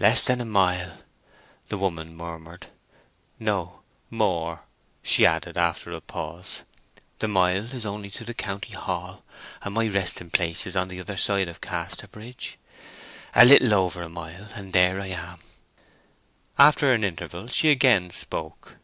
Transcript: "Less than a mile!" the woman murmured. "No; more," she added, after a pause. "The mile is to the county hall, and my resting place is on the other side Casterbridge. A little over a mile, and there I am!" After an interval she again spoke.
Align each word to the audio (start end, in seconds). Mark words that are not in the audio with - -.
"Less 0.00 0.24
than 0.24 0.40
a 0.40 0.44
mile!" 0.44 1.02
the 1.68 1.78
woman 1.78 2.16
murmured. 2.16 2.66
"No; 3.38 3.82
more," 4.10 4.64
she 5.04 5.24
added, 5.24 5.56
after 5.56 5.92
a 5.92 6.00
pause. 6.00 6.64
"The 7.20 7.28
mile 7.28 7.72
is 7.72 7.84
to 8.14 8.24
the 8.24 8.34
county 8.34 8.72
hall, 8.74 9.22
and 9.62 9.72
my 9.74 9.86
resting 9.86 10.30
place 10.30 10.66
is 10.66 10.74
on 10.74 10.88
the 10.88 10.98
other 10.98 11.16
side 11.16 11.46
Casterbridge. 11.60 12.58
A 13.32 13.44
little 13.44 13.72
over 13.74 14.02
a 14.02 14.08
mile, 14.08 14.48
and 14.56 14.72
there 14.72 15.00
I 15.00 15.06
am!" 15.10 15.38
After 16.58 16.92
an 16.92 17.04
interval 17.04 17.46
she 17.46 17.70
again 17.70 18.10
spoke. 18.10 18.78